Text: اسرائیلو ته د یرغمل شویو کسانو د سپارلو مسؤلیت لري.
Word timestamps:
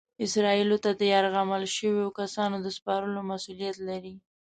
اسرائیلو 0.25 0.77
ته 0.83 0.89
د 0.99 1.01
یرغمل 1.13 1.63
شویو 1.75 2.15
کسانو 2.19 2.55
د 2.61 2.67
سپارلو 2.77 3.19
مسؤلیت 3.31 3.77
لري. 3.87 4.15